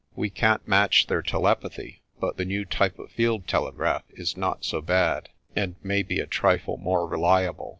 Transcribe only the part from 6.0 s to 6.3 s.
be a